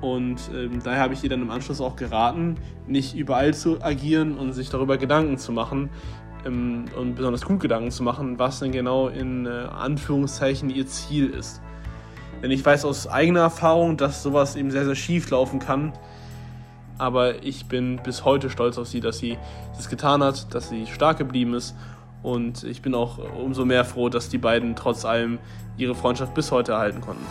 [0.00, 2.56] Und ähm, daher habe ich ihr dann im Anschluss auch geraten,
[2.88, 5.90] nicht überall zu agieren und sich darüber Gedanken zu machen
[6.44, 11.30] ähm, und besonders gut Gedanken zu machen, was denn genau in äh, Anführungszeichen ihr Ziel
[11.30, 11.62] ist.
[12.42, 15.92] Denn ich weiß aus eigener Erfahrung, dass sowas eben sehr, sehr schief laufen kann.
[16.98, 19.38] Aber ich bin bis heute stolz auf sie, dass sie
[19.76, 21.74] das getan hat, dass sie stark geblieben ist
[22.22, 25.38] und ich bin auch umso mehr froh, dass die beiden trotz allem
[25.76, 27.24] ihre Freundschaft bis heute erhalten konnten.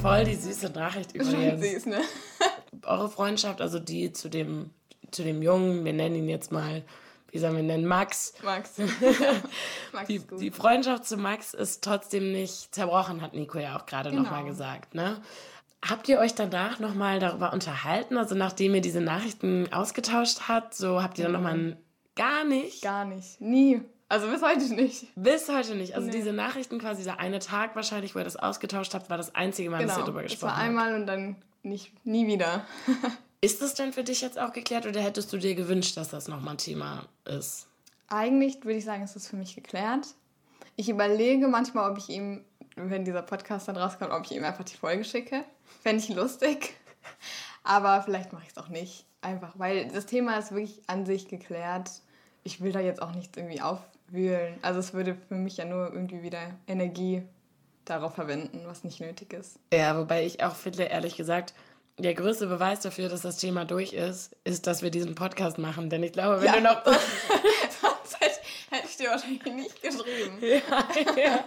[0.00, 1.60] Voll die süße Nachricht übrigens.
[1.60, 2.00] Süß, ne?
[2.82, 4.70] Eure Freundschaft, also die zu dem,
[5.10, 6.84] zu dem Jungen, wir nennen ihn jetzt mal,
[7.32, 8.34] wie sollen wir ihn nennen, Max.
[8.42, 8.78] Max.
[9.92, 14.10] Max die, die, Freundschaft zu Max ist trotzdem nicht zerbrochen, hat Nico ja auch gerade
[14.10, 14.22] genau.
[14.22, 14.94] nochmal gesagt.
[14.94, 15.20] Ne?
[15.82, 18.16] Habt ihr euch danach nochmal darüber unterhalten?
[18.16, 21.76] Also nachdem ihr diese Nachrichten ausgetauscht habt, so habt ihr dann nochmal ein...
[22.16, 22.82] Gar nicht?
[22.82, 23.40] Gar nicht.
[23.40, 23.82] Nie.
[24.08, 25.06] Also bis heute nicht.
[25.16, 25.94] Bis heute nicht.
[25.94, 26.12] Also nee.
[26.12, 29.68] diese Nachrichten quasi, der eine Tag wahrscheinlich, wo ihr das ausgetauscht habt, war das einzige
[29.70, 29.88] Mal, genau.
[29.88, 30.58] dass ihr darüber gesprochen habt.
[30.58, 32.64] Das war einmal und dann nicht, nie wieder.
[33.40, 36.28] ist das denn für dich jetzt auch geklärt oder hättest du dir gewünscht, dass das
[36.28, 37.66] nochmal ein Thema ist?
[38.08, 40.06] Eigentlich würde ich sagen, ist das für mich geklärt.
[40.76, 42.44] Ich überlege manchmal, ob ich ihm,
[42.76, 45.44] wenn dieser Podcast dann rauskommt, ob ich ihm einfach die Folge schicke.
[45.82, 46.74] Fände ich lustig.
[47.64, 49.06] Aber vielleicht mache ich es auch nicht.
[49.22, 51.90] Einfach, weil das Thema ist wirklich an sich geklärt.
[52.44, 54.54] Ich will da jetzt auch nichts irgendwie aufwühlen.
[54.62, 57.22] Also es würde für mich ja nur irgendwie wieder Energie
[57.84, 59.58] darauf verwenden, was nicht nötig ist.
[59.72, 61.54] Ja, wobei ich auch finde, ehrlich gesagt,
[61.98, 65.88] der größte Beweis dafür, dass das Thema durch ist, ist, dass wir diesen Podcast machen.
[65.88, 66.56] Denn ich glaube, wenn ja.
[66.56, 66.84] du noch.
[67.80, 70.38] Sonst hätte, hätte ich dir wahrscheinlich nicht geschrieben.
[70.42, 70.86] Ja,
[71.16, 71.44] ja.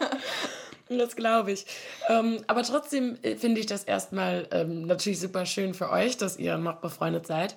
[0.90, 1.66] Das glaube ich.
[2.08, 6.38] Ähm, aber trotzdem äh, finde ich das erstmal ähm, natürlich super schön für euch, dass
[6.38, 7.56] ihr noch befreundet seid.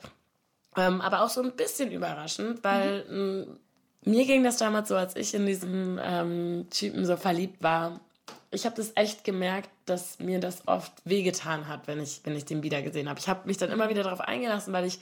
[0.77, 3.59] Ähm, aber auch so ein bisschen überraschend, weil mhm.
[4.05, 8.01] mir ging das damals so, als ich in diesem ähm, Typen so verliebt war.
[8.51, 12.45] Ich habe das echt gemerkt, dass mir das oft wehgetan hat, wenn ich, wenn ich
[12.45, 13.19] den wieder gesehen habe.
[13.19, 15.01] Ich habe mich dann immer wieder darauf eingelassen, weil ich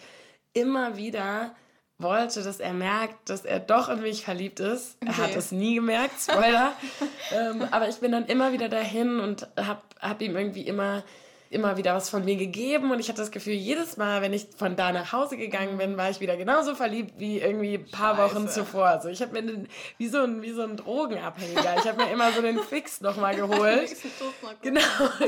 [0.53, 1.55] immer wieder
[2.03, 4.97] wollte, dass er merkt, dass er doch in mich verliebt ist.
[5.03, 5.11] Okay.
[5.11, 6.73] Er hat es nie gemerkt, Spoiler.
[7.33, 11.03] ähm, aber ich bin dann immer wieder dahin und habe hab ihm irgendwie immer,
[11.51, 12.91] immer wieder was von mir gegeben.
[12.91, 15.97] Und ich hatte das Gefühl, jedes Mal, wenn ich von da nach Hause gegangen bin,
[15.97, 18.35] war ich wieder genauso verliebt wie irgendwie ein paar Scheiße.
[18.35, 18.87] Wochen zuvor.
[18.87, 22.11] Also ich habe mir den, wie, so ein, wie so ein Drogenabhängiger, ich habe mir
[22.11, 23.97] immer so den Fix nochmal geholt.
[24.63, 24.81] genau,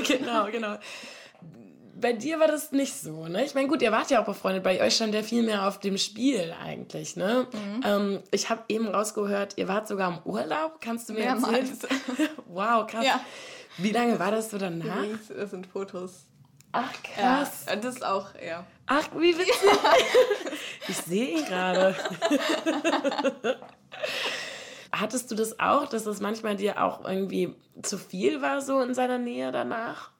[0.06, 0.78] genau, genau
[1.94, 3.44] bei dir war das nicht so, ne?
[3.44, 5.78] Ich meine, gut, ihr wart ja auch befreundet, bei euch stand ja viel mehr auf
[5.78, 7.46] dem Spiel eigentlich, ne?
[7.52, 7.82] Mhm.
[7.84, 11.84] Ähm, ich habe eben rausgehört, ihr wart sogar im Urlaub, kannst du mir Mehrmals.
[11.84, 12.30] erzählen?
[12.46, 13.04] wow, krass.
[13.04, 13.20] Ja.
[13.78, 15.04] Wie lange war das so danach?
[15.34, 16.26] Das sind Fotos.
[16.72, 17.66] Ach, krass.
[17.68, 18.64] Ja, das auch, ja.
[18.86, 19.54] Ach, wie witzig.
[20.88, 21.94] ich sehe ihn gerade.
[24.92, 28.94] Hattest du das auch, dass das manchmal dir auch irgendwie zu viel war, so in
[28.94, 30.11] seiner Nähe danach?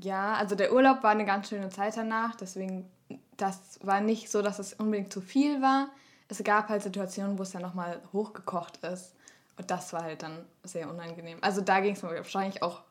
[0.00, 2.90] Ja, also der Urlaub war eine ganz schöne Zeit danach, deswegen,
[3.36, 5.88] das war nicht so, dass es unbedingt zu viel war.
[6.28, 9.14] Es gab halt Situationen, wo es dann nochmal hochgekocht ist.
[9.56, 11.38] Und das war halt dann sehr unangenehm.
[11.40, 12.82] Also da ging es mir wahrscheinlich auch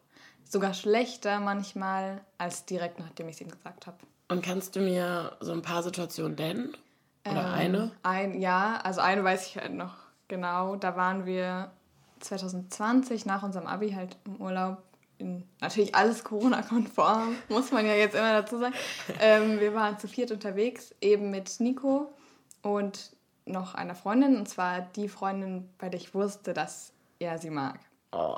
[0.43, 3.97] sogar schlechter manchmal, als direkt nachdem ich es ihm gesagt habe.
[4.29, 6.77] Und kannst du mir so ein paar Situationen nennen?
[7.25, 7.91] Oder ähm, eine?
[8.03, 9.95] Ein, ja, also eine weiß ich halt noch
[10.27, 10.75] genau.
[10.75, 11.71] Da waren wir
[12.19, 14.81] 2020 nach unserem Abi halt im Urlaub
[15.23, 18.75] in, natürlich alles Corona-konform, muss man ja jetzt immer dazu sagen.
[19.19, 22.13] Ähm, wir waren zu viert unterwegs, eben mit Nico
[22.61, 23.11] und
[23.45, 27.79] noch einer Freundin, und zwar die Freundin, bei der ich wusste, dass er sie mag.
[28.11, 28.37] Oh.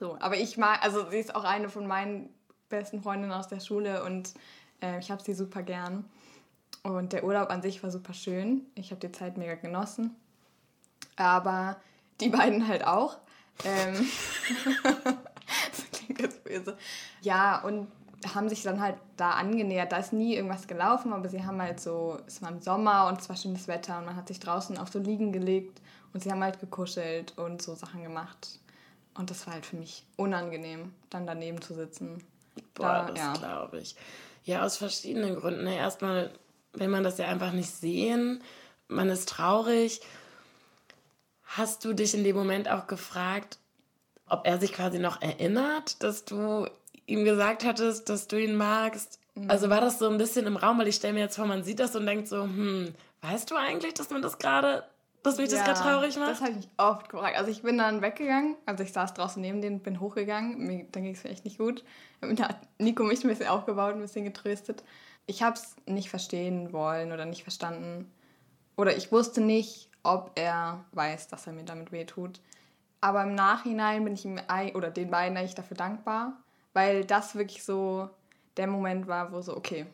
[0.00, 2.28] So, aber ich mag, also sie ist auch eine von meinen
[2.68, 4.34] besten Freundinnen aus der Schule und
[4.82, 6.04] äh, ich habe sie super gern.
[6.82, 8.66] Und der Urlaub an sich war super schön.
[8.74, 10.14] Ich habe die Zeit mega genossen.
[11.16, 11.76] Aber
[12.20, 13.18] die beiden halt auch.
[13.64, 13.94] Ähm
[16.18, 16.76] jetzt böse.
[17.20, 17.88] Ja, und
[18.34, 19.92] haben sich dann halt da angenähert.
[19.92, 23.20] Da ist nie irgendwas gelaufen, aber sie haben halt so, es war im Sommer und
[23.20, 25.80] es war schönes Wetter und man hat sich draußen auf so Liegen gelegt
[26.12, 28.58] und sie haben halt gekuschelt und so Sachen gemacht.
[29.14, 32.24] Und das war halt für mich unangenehm, dann daneben zu sitzen.
[32.74, 33.32] Boah, da, das ja.
[33.34, 33.96] glaube ich.
[34.44, 35.66] Ja, aus verschiedenen Gründen.
[35.66, 36.30] Erstmal
[36.72, 38.42] will man das ja einfach nicht sehen.
[38.88, 40.00] Man ist traurig.
[41.44, 43.58] Hast du dich in dem Moment auch gefragt,
[44.30, 46.66] ob er sich quasi noch erinnert, dass du
[47.06, 49.18] ihm gesagt hattest, dass du ihn magst?
[49.34, 49.50] Mhm.
[49.50, 51.64] Also war das so ein bisschen im Raum, weil ich stelle mir jetzt vor, man
[51.64, 54.84] sieht das und denkt so, hm, weißt du eigentlich, dass man das gerade,
[55.22, 56.30] dass mich ja, das gerade traurig macht?
[56.30, 57.36] Das habe ich oft gefragt.
[57.36, 61.02] Also ich bin dann weggegangen, also ich saß draußen neben denen, bin hochgegangen, mir, dann
[61.02, 61.84] ging es mir echt nicht gut.
[62.20, 64.82] Da hat Nico mich ein bisschen aufgebaut, ein bisschen getröstet.
[65.26, 68.10] Ich habe es nicht verstehen wollen oder nicht verstanden.
[68.76, 72.40] Oder ich wusste nicht, ob er weiß, dass er mir damit wehtut.
[73.00, 74.40] Aber im Nachhinein bin ich ihm
[74.74, 76.32] oder den beiden eigentlich dafür dankbar,
[76.72, 78.10] weil das wirklich so
[78.56, 79.86] der Moment war, wo so, okay,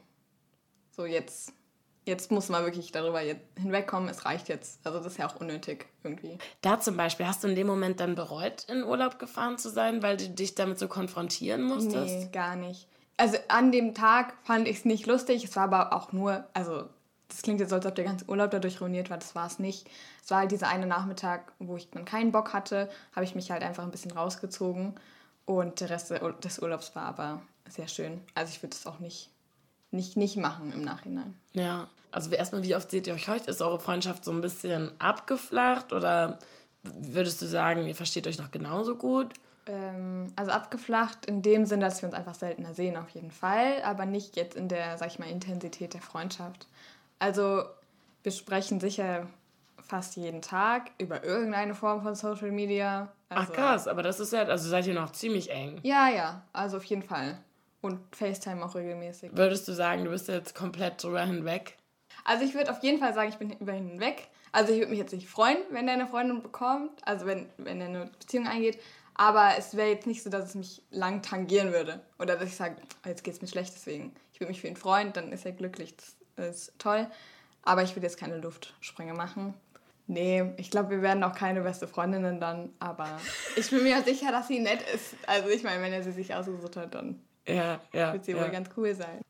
[0.91, 1.53] so jetzt,
[2.07, 3.21] jetzt muss man wirklich darüber
[3.59, 4.81] hinwegkommen, es reicht jetzt.
[4.87, 6.39] Also das ist ja auch unnötig irgendwie.
[6.63, 10.03] Da zum Beispiel, hast du in dem Moment dann bereut, in Urlaub gefahren zu sein,
[10.03, 12.15] weil du dich damit so konfrontieren musstest?
[12.15, 12.89] Nee, gar nicht.
[13.17, 16.89] Also an dem Tag fand ich es nicht lustig, es war aber auch nur, also
[17.29, 19.59] das klingt jetzt so, als ob der ganze Urlaub dadurch ruiniert war, das war es
[19.59, 19.89] nicht.
[20.23, 23.51] Es war halt dieser eine Nachmittag, wo ich dann keinen Bock hatte, habe ich mich
[23.51, 24.95] halt einfach ein bisschen rausgezogen
[25.47, 28.21] und der Rest des Urlaubs war aber sehr schön.
[28.35, 29.31] Also ich würde es auch nicht,
[29.91, 31.35] nicht, nicht machen im Nachhinein.
[31.53, 33.51] Ja, also erstmal, wie oft seht ihr euch heute?
[33.51, 36.39] Ist eure Freundschaft so ein bisschen abgeflacht oder
[36.83, 39.33] würdest du sagen, ihr versteht euch noch genauso gut?
[39.67, 43.83] Ähm, also abgeflacht in dem Sinne, dass wir uns einfach seltener sehen, auf jeden Fall,
[43.83, 46.69] aber nicht jetzt in der, sag ich mal, Intensität der Freundschaft.
[47.25, 47.65] Also
[48.23, 49.27] wir sprechen sicher
[49.83, 53.11] fast jeden Tag über irgendeine Form von Social Media.
[53.31, 55.81] Also, Ach krass, aber das ist ja, also seid ihr noch ziemlich eng.
[55.85, 57.39] Ja, ja, also auf jeden Fall.
[57.81, 59.31] Und FaceTime auch regelmäßig.
[59.35, 61.79] Würdest du sagen, du bist jetzt komplett drüber hinweg?
[62.27, 64.29] Also ich würde auf jeden Fall sagen, ich bin über hinweg.
[64.53, 67.81] Also ich würde mich jetzt nicht freuen, wenn der eine Freundin bekommt, also wenn, wenn
[67.81, 68.79] er eine Beziehung eingeht.
[69.15, 72.03] Aber es wäre jetzt nicht so, dass es mich lang tangieren würde.
[72.19, 74.15] Oder dass ich sage, jetzt geht es mir schlecht, deswegen.
[74.35, 75.97] Ich würde mich für ihn freuen, dann ist er glücklich.
[75.97, 77.07] Das ist toll.
[77.63, 79.55] Aber ich würde jetzt keine Luftsprünge machen.
[80.07, 83.19] Nee, ich glaube, wir werden auch keine beste Freundinnen dann, aber
[83.57, 85.17] ich bin mir sicher, dass sie nett ist.
[85.27, 88.43] Also ich meine, wenn er sie sich ausgesucht hat, dann ja, ja, wird sie ja.
[88.43, 89.23] wohl ganz cool sein.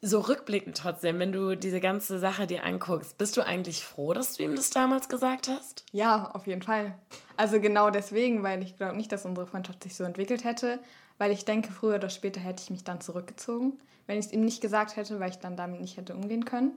[0.00, 4.36] So rückblickend trotzdem, wenn du diese ganze Sache dir anguckst, bist du eigentlich froh, dass
[4.36, 5.84] du ihm das damals gesagt hast?
[5.92, 6.94] Ja, auf jeden Fall.
[7.36, 10.80] Also genau deswegen, weil ich glaube nicht, dass unsere Freundschaft sich so entwickelt hätte,
[11.18, 14.44] weil ich denke, früher oder später hätte ich mich dann zurückgezogen, wenn ich es ihm
[14.44, 16.72] nicht gesagt hätte, weil ich dann damit nicht hätte umgehen können.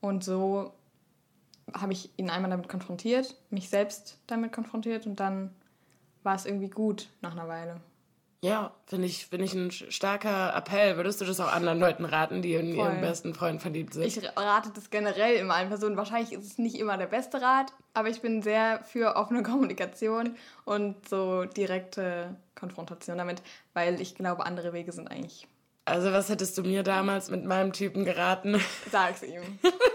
[0.00, 0.72] Und so
[1.74, 5.54] habe ich ihn einmal damit konfrontiert, mich selbst damit konfrontiert und dann
[6.22, 7.80] war es irgendwie gut nach einer Weile.
[8.42, 10.96] Ja, finde ich, find ich ein starker Appell.
[10.96, 12.86] Würdest du das auch anderen Leuten raten, die in Voll.
[12.86, 14.04] ihren besten Freund verliebt sind?
[14.04, 15.96] Ich rate das generell immer allen Personen.
[15.98, 20.36] Wahrscheinlich ist es nicht immer der beste Rat, aber ich bin sehr für offene Kommunikation
[20.64, 23.42] und so direkte Konfrontation damit,
[23.74, 25.46] weil ich glaube, andere Wege sind eigentlich
[25.90, 28.60] also was hättest du mir damals mit meinem Typen geraten?
[28.90, 29.42] Sag's ihm.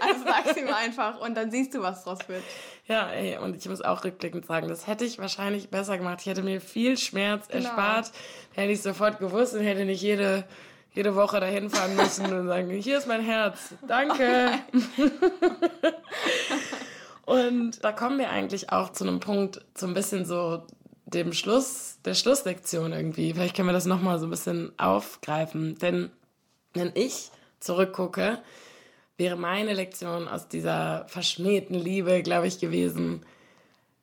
[0.00, 2.42] Also sag's ihm einfach und dann siehst du, was draus wird.
[2.86, 6.18] Ja, ey, und ich muss auch rückblickend sagen, das hätte ich wahrscheinlich besser gemacht.
[6.20, 7.64] Ich hätte mir viel Schmerz genau.
[7.64, 8.12] erspart,
[8.54, 10.44] hätte ich sofort gewusst und hätte nicht jede,
[10.92, 14.50] jede Woche dahin fahren müssen und sagen, hier ist mein Herz, danke.
[17.26, 20.62] und da kommen wir eigentlich auch zu einem Punkt, so ein bisschen so
[21.06, 23.32] dem Schluss, der Schlusslektion irgendwie.
[23.32, 25.76] Vielleicht können wir das nochmal so ein bisschen aufgreifen.
[25.78, 26.10] Denn
[26.72, 28.38] wenn ich zurückgucke,
[29.16, 33.24] wäre meine Lektion aus dieser verschmähten Liebe, glaube ich, gewesen,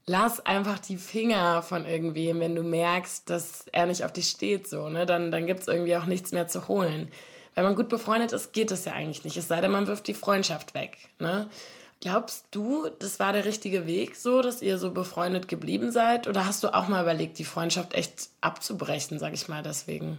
[0.05, 4.67] lass einfach die Finger von irgendwem, wenn du merkst, dass er nicht auf dich steht,
[4.67, 5.05] so, ne?
[5.05, 7.09] Dann, dann gibt es irgendwie auch nichts mehr zu holen.
[7.55, 9.37] Wenn man gut befreundet ist, geht das ja eigentlich nicht.
[9.37, 11.49] Es sei denn, man wirft die Freundschaft weg, ne?
[12.03, 16.27] Glaubst du, das war der richtige Weg so, dass ihr so befreundet geblieben seid?
[16.27, 20.17] Oder hast du auch mal überlegt, die Freundschaft echt abzubrechen, sag ich mal deswegen?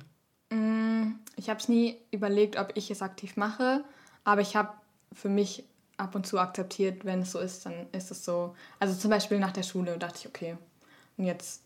[0.49, 3.85] Mm, ich habe es nie überlegt, ob ich es aktiv mache,
[4.25, 4.71] aber ich habe
[5.13, 5.65] für mich
[5.99, 8.57] ab und zu akzeptiert, wenn es so ist, dann ist es so.
[8.81, 10.57] Also zum Beispiel nach der Schule dachte ich, okay,
[11.19, 11.61] und jetzt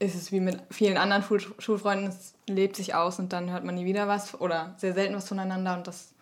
[0.00, 3.62] ist es wie mit vielen anderen Schul Schulfreunden, es lebt sich aus und dann hört
[3.62, 6.12] man nie wieder was oder sehr selten was voneinander und das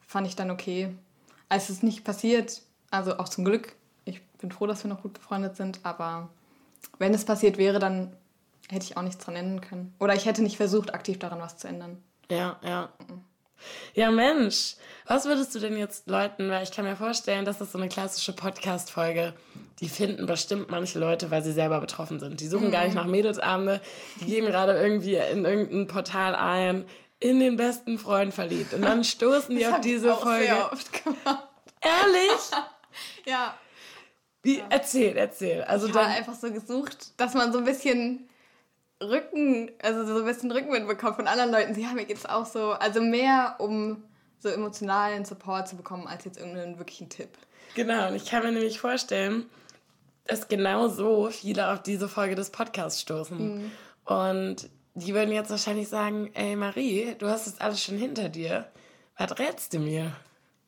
[0.00, 0.94] fand ich dann okay.
[1.50, 3.74] Als es nicht passiert, also auch zum Glück.
[4.04, 6.30] Ich bin froh, dass wir noch gut befreundet sind, aber
[6.98, 8.16] wenn es passiert wäre, dann
[8.68, 9.94] hätte ich auch nichts dran ändern können.
[9.98, 12.02] Oder ich hätte nicht versucht, aktiv daran was zu ändern.
[12.30, 12.90] Ja, ja.
[13.08, 13.24] Mhm.
[13.94, 14.76] Ja, Mensch.
[15.06, 17.88] Was würdest du denn jetzt Leuten, weil ich kann mir vorstellen, das ist so eine
[17.88, 19.34] klassische Podcast-Folge,
[19.80, 22.40] die finden bestimmt manche Leute, weil sie selber betroffen sind.
[22.40, 22.72] Die suchen mhm.
[22.72, 23.80] gar nicht nach Mädelsabende,
[24.20, 26.86] die geben gerade irgendwie in irgendein Portal ein,
[27.18, 28.72] in den besten Freund verliebt.
[28.72, 30.46] Und dann stoßen die das auf diese Folge.
[30.46, 31.48] Sehr oft gemacht.
[31.80, 32.40] Ehrlich?
[33.26, 33.54] ja.
[34.42, 34.66] Wie, ja.
[34.70, 35.62] Erzähl, erzähl.
[35.62, 38.28] Also ich habe einfach so gesucht, dass man so ein bisschen
[39.02, 41.74] Rücken, also so ein bisschen Rückenwind bekommt von anderen Leuten.
[41.74, 44.02] Sie haben mir jetzt auch so, also mehr um
[44.38, 47.28] so emotionalen Support zu bekommen, als jetzt irgendeinen wirklichen Tipp.
[47.74, 49.48] Genau, und ich kann mir nämlich vorstellen,
[50.26, 53.62] dass genau so viele auf diese Folge des Podcasts stoßen.
[53.62, 53.72] Mhm.
[54.04, 58.66] Und die würden jetzt wahrscheinlich sagen, ey Marie, du hast das alles schon hinter dir.
[59.16, 60.12] Was rätst du mir?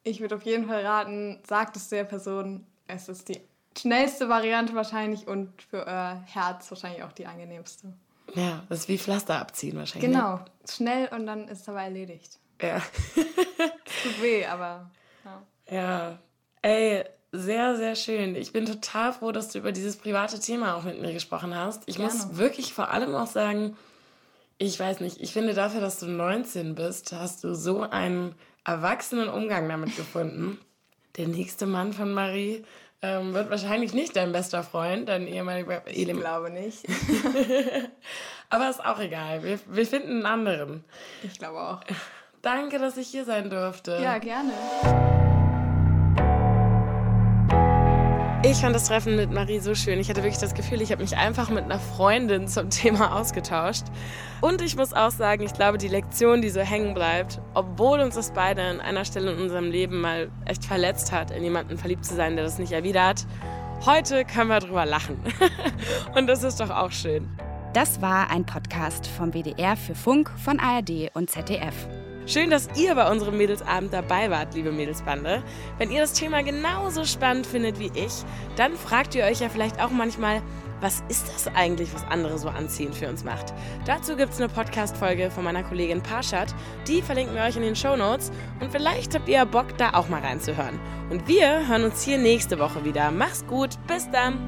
[0.05, 3.41] Ich würde auf jeden Fall raten, sagt es der Person, es ist die
[3.79, 7.93] schnellste Variante wahrscheinlich und für euer Herz wahrscheinlich auch die angenehmste.
[8.35, 10.11] Ja, das ist wie Pflaster abziehen wahrscheinlich.
[10.11, 10.17] Ne?
[10.17, 12.38] Genau, schnell und dann ist es aber erledigt.
[12.61, 12.81] Ja.
[13.15, 14.91] tut weh, aber.
[15.25, 15.43] Ja.
[15.71, 16.19] ja.
[16.62, 18.37] Ey, sehr, sehr schön.
[18.37, 21.83] Ich bin total froh, dass du über dieses private Thema auch mit mir gesprochen hast.
[21.87, 22.12] Ich Gerne.
[22.12, 23.77] muss wirklich vor allem auch sagen,
[24.59, 29.29] ich weiß nicht, ich finde dafür, dass du 19 bist, hast du so einen erwachsenen
[29.29, 30.59] Umgang damit gefunden.
[31.16, 32.64] Der nächste Mann von Marie
[33.03, 36.87] ähm, wird wahrscheinlich nicht dein bester Freund, dein ehemaliger Ich glaube nicht.
[38.48, 39.42] Aber ist auch egal.
[39.42, 40.85] Wir, wir finden einen anderen.
[41.22, 41.81] Ich glaube auch.
[42.42, 43.98] Danke, dass ich hier sein durfte.
[44.03, 44.53] Ja, gerne.
[48.45, 50.01] Ich fand das Treffen mit Marie so schön.
[50.01, 53.85] Ich hatte wirklich das Gefühl, ich habe mich einfach mit einer Freundin zum Thema ausgetauscht.
[54.41, 58.17] Und ich muss auch sagen, ich glaube, die Lektion, die so hängen bleibt, obwohl uns
[58.17, 62.05] das beide an einer Stelle in unserem Leben mal echt verletzt hat, in jemanden verliebt
[62.05, 63.27] zu sein, der das nicht erwidert,
[63.87, 65.21] heute können wir drüber lachen.
[66.17, 67.29] und das ist doch auch schön.
[67.75, 71.87] Das war ein Podcast vom WDR für Funk von ARD und ZDF.
[72.27, 75.43] Schön, dass ihr bei unserem Mädelsabend dabei wart, liebe Mädelsbande.
[75.79, 78.13] Wenn ihr das Thema genauso spannend findet wie ich,
[78.57, 80.41] dann fragt ihr euch ja vielleicht auch manchmal,
[80.81, 83.53] was ist das eigentlich, was andere so anziehen für uns macht?
[83.87, 86.55] Dazu gibt es eine Podcast-Folge von meiner Kollegin Parshad.
[86.87, 88.31] Die verlinken wir euch in den Show Notes
[88.61, 90.79] und vielleicht habt ihr Bock, da auch mal reinzuhören.
[91.11, 93.11] Und wir hören uns hier nächste Woche wieder.
[93.11, 94.39] Mach's gut, bis dann!